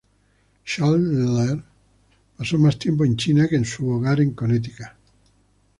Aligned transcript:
Schaller 0.63 1.63
pasó 2.35 2.57
más 2.57 2.79
tiempo 2.79 3.05
en 3.05 3.17
China 3.17 3.47
que 3.47 3.55
en 3.57 3.65
su 3.65 3.87
hogar 3.87 4.19
en 4.19 4.31
Connecticut. 4.33 4.87